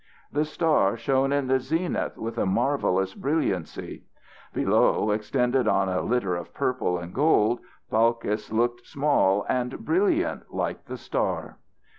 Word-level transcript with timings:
The 0.31 0.45
star 0.45 0.97
shone 0.97 1.31
in 1.31 1.45
the 1.45 1.59
zenith 1.59 2.17
with 2.17 2.39
a 2.39 2.45
marvellous 2.47 3.13
brilliancy. 3.13 4.03
Below, 4.51 5.11
extended 5.11 5.67
on 5.67 5.89
a 5.89 6.01
litter 6.01 6.35
of 6.35 6.55
purple 6.55 6.97
and 6.97 7.13
gold, 7.13 7.59
Balkis 7.91 8.51
looked 8.51 8.87
small 8.87 9.45
and 9.47 9.85
brilliant 9.85 10.51
like 10.51 10.85
the 10.85 10.97
star. 10.97 11.59